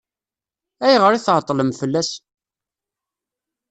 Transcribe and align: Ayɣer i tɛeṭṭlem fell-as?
Ayɣer 0.85 1.11
i 1.13 1.19
tɛeṭṭlem 1.25 1.71
fell-as? 1.79 2.11